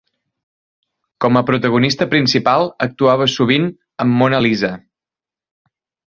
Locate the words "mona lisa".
4.23-4.71